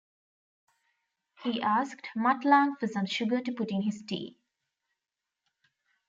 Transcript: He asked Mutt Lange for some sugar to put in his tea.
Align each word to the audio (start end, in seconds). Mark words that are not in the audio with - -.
He 1.43 1.61
asked 1.61 2.09
Mutt 2.15 2.43
Lange 2.43 2.75
for 2.79 2.87
some 2.87 3.05
sugar 3.05 3.39
to 3.39 3.51
put 3.51 3.69
in 3.69 3.83
his 3.83 4.01
tea. 4.01 4.35